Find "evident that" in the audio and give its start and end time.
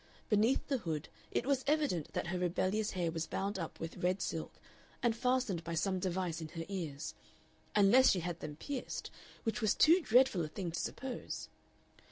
1.67-2.25